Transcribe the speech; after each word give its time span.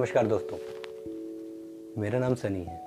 नमस्कार 0.00 0.26
दोस्तों। 0.26 0.58
मेरा 2.02 2.18
नाम 2.18 2.34
सनी 2.34 2.64
है। 2.64 2.80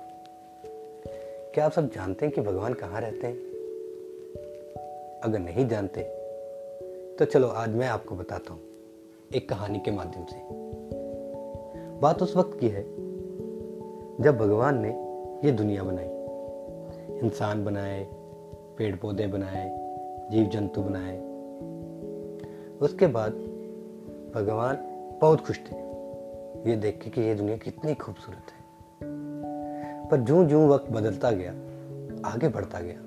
क्या 1.54 1.66
आप 1.66 1.72
सब 1.72 1.90
जानते 1.90 2.26
हैं 2.26 2.34
कि 2.34 2.40
भगवान 2.40 2.74
कहाँ 2.74 3.00
रहते 3.00 3.26
हैं? 3.26 3.36
अगर 5.20 5.38
नहीं 5.38 5.68
जानते 5.68 6.02
तो 7.16 7.24
चलो 7.24 7.48
आज 7.48 7.68
मैं 7.68 7.88
आपको 7.88 8.16
बताता 8.16 8.52
हूँ 8.52 8.60
एक 9.34 9.48
कहानी 9.48 9.78
के 9.78 9.90
माध्यम 9.90 10.24
से। 10.24 10.36
बात 12.00 12.22
उस 12.22 12.36
वक्त 12.36 12.60
की 12.60 12.68
है, 12.68 12.82
जब 14.20 14.38
भगवान 14.38 14.78
ने 14.86 14.90
ये 15.46 15.52
दुनिया 15.52 15.82
बनाई। 15.82 16.08
इंसान 17.18 17.64
बनाए 17.64 18.08
पेड़ 18.78 18.96
पौधे 18.96 19.26
बनाए 19.26 19.70
जीव 20.30 20.46
जंतु 20.46 20.82
बनाए। 20.82 21.18
उसके 22.78 23.06
बाद 23.06 23.32
भगवान 24.34 24.76
बहुत 25.20 25.46
खुश 25.46 25.58
थे। 25.58 25.83
ये 26.66 26.76
देख 26.76 27.00
के 27.04 27.10
कि 27.10 27.20
ये 27.20 27.34
दुनिया 27.34 27.56
कितनी 27.56 27.94
खूबसूरत 27.94 28.52
है। 28.52 28.62
पर 30.08 30.20
जूं 30.20 30.46
जूं 30.46 30.68
वक्त 30.68 30.90
बदलता 30.90 31.30
गया, 31.30 31.50
आगे 32.30 32.48
बढ़ता 32.48 32.80
गया, 32.80 33.00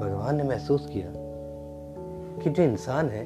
भगवान 0.00 0.36
ने 0.36 0.42
महसूस 0.42 0.86
किया 0.86 1.12
कि 2.42 2.50
जो 2.50 2.62
इंसान 2.62 3.08
है, 3.08 3.24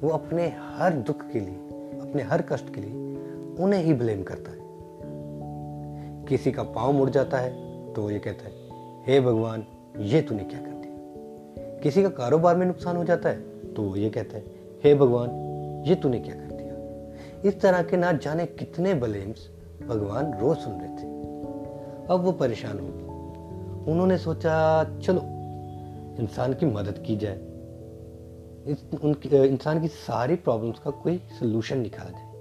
वो 0.00 0.08
अपने 0.08 0.46
हर 0.58 0.92
दुख 0.92 1.22
के 1.32 1.40
लिए, 1.40 1.54
अपने 2.00 2.22
हर 2.22 2.42
कष्ट 2.42 2.74
के 2.74 2.80
लिए 2.80 2.92
उन्हें 3.64 3.82
ही 3.82 3.94
ब्लेम 3.94 4.22
करता 4.22 4.50
है। 4.50 4.58
किसी 6.26 6.52
का 6.52 6.62
पाँव 6.62 6.92
मुड़ 6.92 7.10
जाता 7.10 7.38
है 7.38 7.50
तो 7.92 8.02
वो 8.02 8.10
ये 8.10 8.18
कहता 8.18 8.44
है, 8.44 8.52
हे 9.06 9.18
hey 9.18 9.26
भगवान, 9.26 9.66
ये 9.98 10.22
तूने 10.22 10.44
क्या 10.44 10.60
कर 10.60 10.70
दिया? 10.70 11.80
किसी 11.82 12.02
का 12.02 12.08
कारोबार 12.08 12.56
में 12.56 12.66
नुकसान 12.66 12.96
हो 12.96 13.04
जाता 13.04 13.28
है 13.28 13.72
तो 13.74 13.82
वो 13.82 13.96
ये 13.96 14.10
कहता 14.10 14.36
है, 14.36 14.44
हे 14.84 14.90
hey 14.90 15.00
भगवान, 15.00 15.30
ये 15.86 15.94
तूने 15.94 16.20
क्या 16.20 16.34
कर 16.34 16.43
इस 17.44 17.60
तरह 17.60 17.82
के 17.82 17.96
ना 17.96 18.12
जाने 18.12 18.46
कितने 18.46 18.94
ब्लेम्स 18.94 19.50
भगवान 19.88 20.38
रोज 20.38 20.58
सुन 20.58 20.72
रहे 20.72 20.88
थे। 20.88 21.06
अब 22.06 22.20
वो 22.20 22.32
परेशान 22.32 22.78
हो 22.78 22.86
गए। 22.86 23.92
उन्होंने 23.92 24.18
सोचा, 24.18 24.84
चलो, 24.84 25.20
इंसान 26.20 26.54
की 26.54 26.66
मदद 26.66 27.04
की 27.06 27.16
जाए। 27.16 27.38
इस 28.66 29.00
उनकी 29.04 29.28
इंसान 29.28 29.80
की 29.80 29.88
सारी 29.88 30.36
प्रॉब्लम्स 30.36 30.78
का 30.78 30.90
कोई 30.90 31.18
सोल्यूशन 31.18 31.78
निकाला 31.78 32.10
जाए 32.10 32.32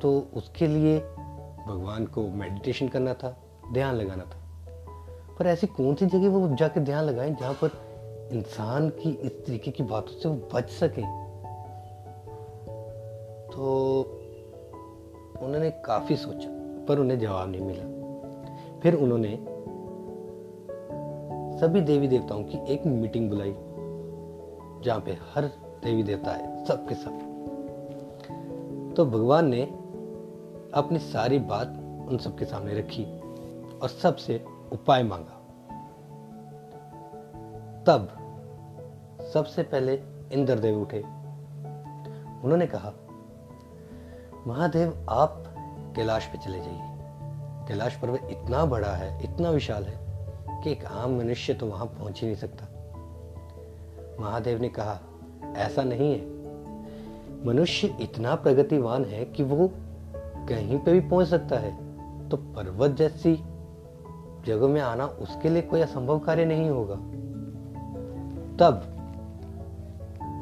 तो 0.00 0.28
उसके 0.34 0.66
लिए 0.66 0.98
भगवान 1.66 2.06
को 2.06 2.28
मेडिटेशन 2.28 2.88
करना 2.88 3.14
था, 3.14 3.36
ध्यान 3.72 3.94
लगाना 3.94 4.22
था। 4.22 4.38
पर 5.38 5.46
ऐसी 5.46 5.66
कौन 5.66 5.94
सी 5.94 6.06
जगह 6.06 6.28
वो 6.28 6.56
जाके 6.56 6.80
ध्यान 6.80 7.04
लगाएँ 7.04 7.30
जहाँ 7.30 7.54
पर 7.64 7.70
इंसान 8.32 8.88
की 8.88 9.10
इस 9.10 9.46
तरीके 9.46 9.70
की 9.70 9.82
बातों 9.82 10.20
से 10.20 10.28
वो 10.28 10.48
बच 10.54 10.70
सके? 10.70 11.21
तो 13.52 14.02
उन्होंने 15.42 15.70
काफ़ी 15.70 16.16
सोचा, 16.16 16.48
पर 16.86 16.98
उन्हें 16.98 17.18
जवाब 17.18 17.48
नहीं 17.50 17.60
मिला। 17.60 17.92
फिर 18.80 18.94
उन्होंने 18.94 19.46
सभी 21.58 21.80
देवी 21.80 22.08
देवताओं 22.08 22.42
की 22.44 22.72
एक 22.72 22.86
मीटिंग 22.86 23.30
बुलाई, 23.30 23.52
जहाँ 24.84 25.00
पे 25.00 25.12
हर 25.12 25.44
देवी 25.84 26.02
देवता 26.02 26.30
है 26.30 26.64
सबके 26.64 26.94
सब। 26.94 27.32
तो 28.96 29.06
भगवान 29.06 29.48
ने 29.48 29.62
अपनी 30.74 30.98
सारी 30.98 31.38
बात 31.38 31.68
उन 32.08 32.18
सबके 32.18 32.44
सामने 32.44 32.74
रखी 32.74 33.04
और 33.82 33.88
सबसे 33.88 34.44
उपाय 34.72 35.02
मांगा। 35.02 35.38
तब 37.86 38.08
सबसे 39.32 39.62
पहले 39.62 40.00
इंद्रदेव 40.32 40.80
उठे। 40.82 40.98
उन्होंने 42.44 42.66
कहा 42.66 42.92
महादेव, 44.46 45.06
आप 45.10 45.44
कैलाश 45.96 46.26
पे 46.26 46.38
चले 46.38 46.58
जाइए। 46.58 46.80
कैलाश 47.68 47.96
पर्वत 47.96 48.20
इतना 48.30 48.64
बड़ा 48.64 48.88
है, 48.88 49.24
इतना 49.24 49.50
विशाल 49.50 49.84
है 49.84 50.00
कि 50.62 50.72
एक 50.72 50.84
आम 50.84 51.18
मनुष्य 51.18 51.54
तो 51.54 51.66
वहाँ 51.66 51.86
पहुँच 51.86 52.20
ही 52.20 52.26
नहीं 52.26 52.36
सकता। 52.36 52.64
महादेव 54.20 54.60
ने 54.60 54.68
कहा, 54.68 55.00
ऐसा 55.56 55.82
नहीं 55.82 56.12
है। 56.12 56.26
मनुष्य 57.46 57.96
इतना 58.00 58.34
प्रगतिवान 58.34 59.04
है 59.04 59.24
कि 59.24 59.42
वो 59.42 59.70
कहीं 60.48 60.78
पे 60.78 60.92
भी 60.92 61.00
पहुँच 61.00 61.28
सकता 61.28 61.56
है। 61.56 61.82
तो 62.28 62.36
पर्वत 62.36 62.90
जैसी 62.90 63.44
जगह 64.46 64.66
में 64.66 64.80
आना 64.80 65.06
उसके 65.06 65.48
लिए 65.48 65.62
कोई 65.62 65.80
असंभव 65.80 66.18
कार्य 66.18 66.44
नहीं 66.44 66.70
होगा। 66.70 66.94
तब 68.56 68.88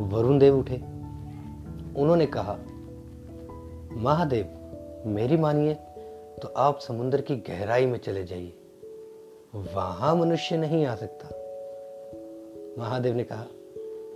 वरुण 0.00 0.38
देव 0.38 0.58
उठे। 0.58 0.76
उन्होंने 1.96 2.26
कहा 2.26 2.56
महादेव, 3.92 4.46
मेरी 5.06 5.36
मानिए 5.36 5.74
तो 6.42 6.48
आप 6.56 6.78
समुद्र 6.78 7.20
की 7.20 7.36
गहराई 7.36 7.86
में 7.86 7.98
चले 7.98 8.24
जाइए। 8.24 8.52
वहाँ 9.54 10.16
मनुष्य 10.16 10.56
नहीं 10.56 10.86
आ 10.86 10.94
सकता। 10.94 11.28
महादेव 12.78 13.14
ने 13.14 13.24
कहा, 13.24 13.46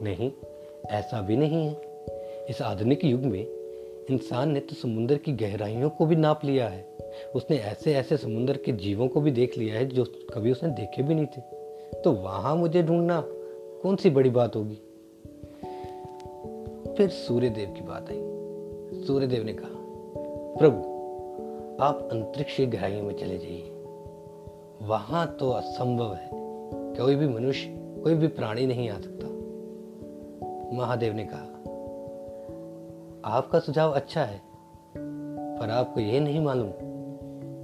नहीं, 0.03 0.33
ऐसा 0.87 1.21
भी 1.21 1.37
नहीं 1.37 1.67
है। 1.67 2.05
इस 2.51 2.63
आधुनिक 2.63 3.05
युग 3.05 3.21
में 3.21 3.47
इंसान 4.11 4.51
ने 4.51 4.61
तो 4.61 4.75
समुद्र 4.75 5.17
की 5.17 5.33
गहराइयों 5.33 5.91
को 5.91 6.07
भी 6.07 6.17
नाप 6.17 6.45
लिया 6.45 6.69
है। 6.69 6.87
उसने 7.35 7.57
ऐसे 7.57 7.95
ऐसे 7.95 8.17
समुद्र 8.17 8.57
के 8.57 8.73
जीवों 8.73 9.09
को 9.09 9.21
भी 9.21 9.31
देख 9.31 9.59
लिया 9.59 9.75
है, 9.75 9.87
जो 9.87 10.05
कभी 10.05 10.53
उसने 10.53 10.71
देखे 10.71 11.03
भी 11.03 11.15
नहीं 11.15 11.27
थे। 11.27 11.41
तो 12.01 12.13
वहाँ 12.13 12.57
मुझे 12.57 12.83
ढूंढना 12.83 13.25
कौन 13.83 13.97
सी 13.97 14.11
बड़ी 14.11 14.31
बात 14.31 14.57
होगी? 14.57 14.81
फिर 16.95 17.09
सूर्यदेव 17.09 17.69
की 17.69 17.81
बात 17.81 18.11
आई। 18.11 18.34
सूर्यदेव 19.07 19.45
ने 19.45 19.53
कहा, 19.53 19.69
प्रभु, 20.59 20.79
आप 21.83 22.09
अंतरिक्ष 22.13 22.57
की 22.57 22.67
गहराइयों 22.67 23.03
में 23.03 23.15
चले 23.15 23.39
जाइए। 23.39 23.71
वहाँ 24.83 25.37
तो 25.41 25.51
असंभव 25.51 26.15
है। 26.15 26.31
कोई 26.97 27.15
भी 27.15 27.29
मनुष्य, 27.29 27.75
कोई 28.05 28.15
भी 28.15 28.27
प्राणी 28.27 28.67
नहीं 28.67 28.91
आ 28.91 28.95
सकता। 28.95 29.27
महादेव 30.77 31.13
ने 31.15 31.29
कहा, 31.33 31.51
आपका 33.37 33.59
सुझाव 33.59 33.91
अच्छा 33.91 34.25
है, 34.25 34.41
पर 35.59 35.71
आपको 35.71 36.01
यह 36.01 36.21
नहीं 36.21 36.41
मालूम 36.41 36.71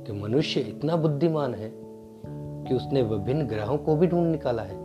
कि 0.04 0.12
मनुष्य 0.12 0.60
इतना 0.60 0.96
बुद्धिमान 0.96 1.54
है 1.54 1.72
कि 2.66 2.74
उसने 2.74 3.02
विभिन्न 3.02 3.46
ग्रहों 3.46 3.78
को 3.78 3.96
भी 3.96 4.06
ढूंढ 4.06 4.30
निकाला 4.30 4.62
है। 4.62 4.76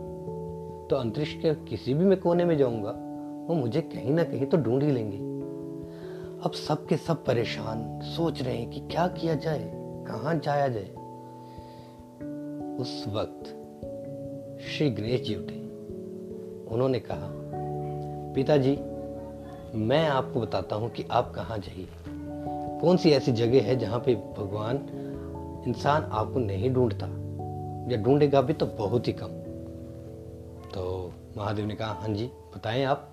तो 0.88 0.96
अंतरिक्ष 0.96 1.34
के 1.34 1.54
किसी 1.54 1.94
भी 1.94 2.04
मैं 2.04 2.20
कोने 2.20 2.44
में 2.44 2.56
जाऊँगा, 2.56 2.90
वो 3.48 3.54
मुझे 3.54 3.80
कहीं 3.80 4.10
ना 4.10 4.24
कहीं 4.24 4.46
तो 4.46 4.56
ढूंढ 4.56 4.82
ही 4.82 4.90
लेंगे। 4.90 5.35
अब 6.46 6.52
सब 6.52 6.86
के 6.86 6.96
सब 6.96 7.24
परेशान, 7.24 8.00
सोच 8.04 8.42
रहे 8.42 8.56
हैं 8.56 8.70
कि 8.70 8.80
क्या 8.80 9.08
किया 9.08 9.34
जाए, 9.34 9.72
कहाँ 10.08 10.34
जाया 10.34 10.68
जाए। 10.68 10.88
उस 12.76 13.04
वक्त 13.08 13.44
श्री 14.62 14.90
गणेश 14.90 15.22
जी 15.22 15.34
उठे। 15.34 15.60
उन्होंने 16.74 17.00
कहा, 17.00 17.30
पिताजी, 18.32 18.78
मैं 19.78 20.08
आपको 20.08 20.40
बताता 20.40 20.76
हूँ 20.76 20.90
कि 20.90 21.04
आप 21.10 21.32
कहाँ 21.34 21.58
जाइए। 21.58 21.88
कौन 22.80 22.96
सी 22.96 23.10
ऐसी 23.10 23.32
जगह 23.32 23.62
है 23.62 23.76
जहाँ 23.76 24.00
पे 24.00 24.14
भगवान 24.14 24.76
इंसान 25.66 26.02
आपको 26.02 26.38
नहीं 26.38 26.70
ढूंढता? 26.70 27.06
या 27.92 28.02
ढूंढेगा 28.02 28.40
भी 28.40 28.52
तो 28.52 28.66
बहुत 28.66 29.08
ही 29.08 29.12
कम। 29.12 29.28
तो 30.70 31.12
महादेव 31.36 31.66
ने 31.66 31.74
कहा 31.74 31.92
हाँ 31.92 32.08
जी, 32.08 32.26
बताएँ 32.26 32.84
आप। 32.84 33.10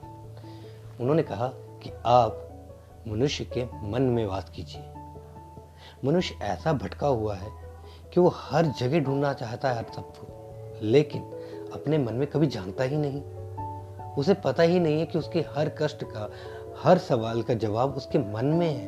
उन्होंने 1.01 1.23
कहा 1.23 1.47
कि 1.83 1.89
आप 2.05 2.42
मनुष्य 3.07 3.45
के 3.45 3.89
मन 3.89 4.01
में 4.01 4.25
वास 4.25 4.49
कीजिए। 4.49 4.93
मनुष्य 6.05 6.35
ऐसा 6.41 6.73
भटका 6.73 7.07
हुआ 7.07 7.35
है 7.35 7.51
कि 8.13 8.19
वो 8.19 8.31
हर 8.35 8.65
जगह 8.65 8.99
ढूंढना 8.99 9.33
चाहता 9.33 9.69
है 9.69 9.75
हर 9.77 9.85
सबको, 9.95 10.53
लेकिन 10.81 11.21
अपने 11.73 11.97
मन 11.97 12.13
में 12.13 12.27
कभी 12.27 12.47
जानता 12.47 12.83
ही 12.83 12.97
नहीं। 12.97 13.21
उसे 14.13 14.33
पता 14.33 14.63
ही 14.63 14.79
नहीं 14.79 14.99
है 14.99 15.05
कि 15.05 15.17
उसके 15.17 15.39
हर 15.39 15.69
कष्ट 15.69 16.03
का, 16.03 16.31
हर 16.83 16.97
सवाल 16.97 17.41
का 17.41 17.53
जवाब 17.53 17.93
उसके 17.95 18.19
मन 18.19 18.45
में 18.45 18.69
है। 18.69 18.87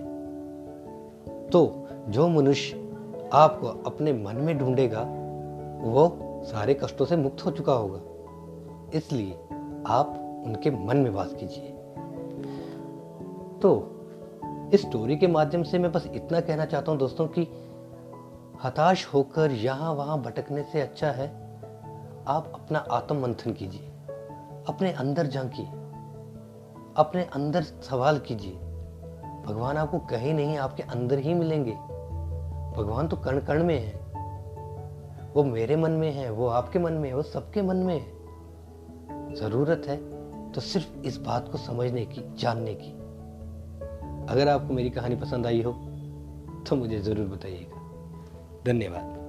तो 1.50 1.88
जो 2.10 2.28
मनुष्य 2.28 2.96
आपको 3.34 3.68
अपने 3.68 4.14
मन 4.14 4.36
में 4.36 4.58
ढूंढेगा, 4.58 5.02
वो 5.82 6.18
सारे 6.46 6.74
कष्टों 6.74 7.06
से 7.06 7.18
मुक्त 7.18 7.46
हो 7.46 7.52
चुका 7.52 7.74
होगा। 7.74 8.00
इसलिए 8.98 9.34
आप 9.88 10.44
उनके 10.46 10.72
मन 10.72 10.98
में 10.98 11.10
वास 11.10 11.34
कीजिए। 11.34 11.72
तो 13.60 13.92
इस 14.74 14.82
स्टोरी 14.82 15.18
के 15.18 15.28
माध्यम 15.28 15.64
से 15.64 15.80
मैं 15.80 15.92
बस 15.92 16.08
इतना 16.14 16.40
कहना 16.40 16.66
चाहता 16.66 16.92
हूँ 16.92 17.00
दोस्तों 17.00 17.28
कि 17.28 17.48
हताश 18.64 19.06
होकर 19.06 19.52
यहाँ 19.52 19.94
वहाँ 19.94 20.22
भटकने 20.22 20.64
से 20.64 20.82
अच्छा 20.82 21.12
है, 21.12 21.28
आप 22.28 22.52
अपना 22.56 22.80
आत्म 22.92 23.22
मंथन 23.22 23.54
कीजिए, 23.54 23.88
अपने 24.70 24.92
अंदर 24.92 25.28
झांकिए, 25.28 25.66
अपने 26.98 27.24
अंदर 27.24 27.64
सवाल 27.64 28.20
कीजिए। 28.20 28.52
भगवान 29.46 29.78
आपको 29.78 30.00
कहीं 30.00 30.34
नहीं, 30.34 30.58
आपके 30.58 30.84
अंदर 30.84 31.20
ही 31.20 31.34
मिलेंगे। 31.34 31.74
भगवान 32.78 33.08
तो 33.08 33.18
कण 33.18 33.40
कण 33.40 33.64
में 33.64 33.80
है। 33.80 33.94
वो 35.34 35.44
मेरे 35.44 35.76
मन 35.76 35.92
में 35.92 36.12
है, 36.12 36.30
वो 36.32 36.48
आपके 36.48 36.80
मन 36.80 36.94
में 36.94 37.10
है, 37.10 37.16
वो 37.16 37.22
सबके 37.22 37.62
मन 37.62 37.76
में 37.76 37.96
है। 37.96 39.36
ज़रूरत 39.36 39.84
है 39.88 39.98
तो 40.52 40.62
सिर्फ़ 40.62 41.02
इस 41.02 41.18
बात 41.18 41.50
को 41.52 41.58
समझने 41.58 42.06
की, 42.06 42.36
जानने 42.38 42.74
की। 42.74 43.05
अगर 44.30 44.48
आपको 44.48 44.74
मेरी 44.74 44.90
कहानी 44.90 45.16
पसंद 45.16 45.48
आई 45.48 45.62
हो 45.62 45.72
तो 46.70 46.76
मुझे 46.76 47.00
ज़रूर 47.00 47.28
बताइएगा। 47.28 48.64
धन्यवाद। 48.66 49.25